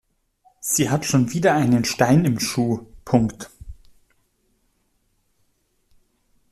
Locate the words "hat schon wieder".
0.89-1.53